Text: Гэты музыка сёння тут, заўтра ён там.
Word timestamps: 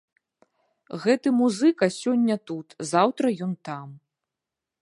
Гэты 1.03 1.33
музыка 1.41 1.85
сёння 1.99 2.35
тут, 2.53 2.67
заўтра 2.93 3.25
ён 3.49 3.53
там. 3.71 3.87